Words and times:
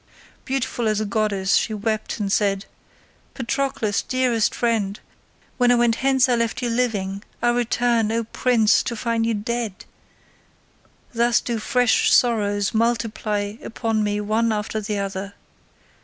Beautiful 0.45 0.87
as 0.87 0.99
a 0.99 1.05
goddess 1.05 1.57
she 1.57 1.75
wept 1.75 2.19
and 2.19 2.31
said, 2.31 2.65
"Patroclus, 3.35 4.01
dearest 4.01 4.55
friend, 4.55 4.99
when 5.59 5.71
I 5.71 5.75
went 5.75 5.97
hence 5.97 6.27
I 6.27 6.33
left 6.33 6.63
you 6.63 6.71
living; 6.71 7.21
I 7.39 7.49
return, 7.51 8.11
O 8.11 8.23
prince, 8.23 8.81
to 8.81 8.95
find 8.95 9.27
you 9.27 9.35
dead; 9.35 9.85
thus 11.13 11.39
do 11.39 11.59
fresh 11.59 12.11
sorrows 12.11 12.73
multiply 12.73 13.53
upon 13.63 14.03
me 14.03 14.19
one 14.19 14.51
after 14.51 14.81
the 14.81 14.97
other. 14.97 15.35